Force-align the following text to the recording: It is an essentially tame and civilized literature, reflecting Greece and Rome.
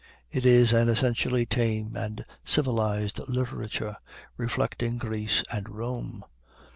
It 0.31 0.47
is 0.47 0.73
an 0.73 0.89
essentially 0.89 1.45
tame 1.45 1.95
and 1.95 2.25
civilized 2.43 3.19
literature, 3.29 3.97
reflecting 4.35 4.97
Greece 4.97 5.43
and 5.51 5.69
Rome. 5.69 6.25